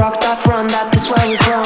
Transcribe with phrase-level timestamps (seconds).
[0.00, 1.60] Rock that, run that, that's where you're from.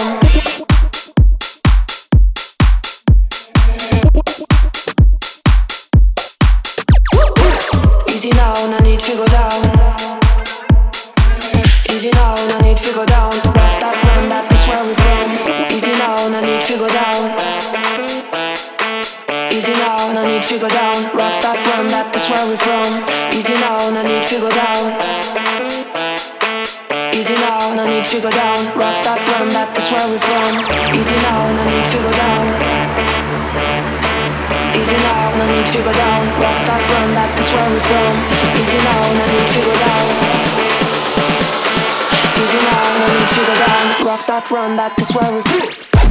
[8.11, 9.63] Easy now, no need to go down.
[11.95, 13.31] Easy now, no need to go down.
[13.55, 15.31] Rock that, run that, that's where we're from.
[15.71, 17.31] Easy now, no need to go down.
[19.55, 21.07] Easy now, no need to go down.
[21.15, 22.99] Rock that, run that, that's where we're from.
[23.31, 25.15] Easy now, no need to go down.
[27.15, 27.64] Easy now
[29.79, 30.53] is where we're from.
[30.97, 32.47] Easy now, no need to go down.
[34.75, 36.23] Easy now, no need to go down.
[36.41, 38.15] Rock that run, that is where we're from.
[38.61, 40.07] Easy now, no need to go down.
[42.41, 43.85] Easy now, no need to go down.
[44.07, 46.04] Rock that run, that is where we're from.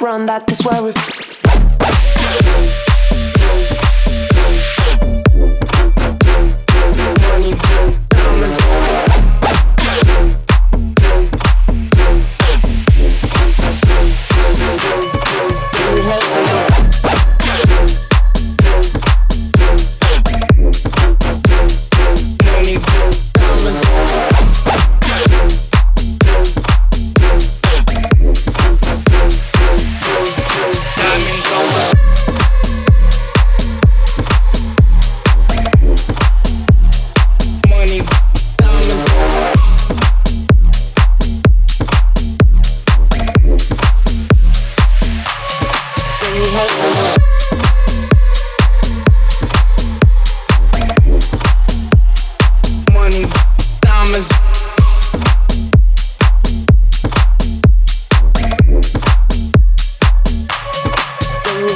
[0.00, 0.92] Run, that is where we're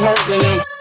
[0.05, 0.74] hurting them.